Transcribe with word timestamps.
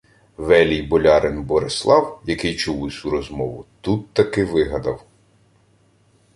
Велій 0.37 0.81
болярин 0.81 1.43
Борислав, 1.43 2.21
який 2.25 2.55
чув 2.55 2.81
усю 2.81 3.09
розмову, 3.09 3.65
тут-таки 3.81 4.45
вигадав: 4.45 5.05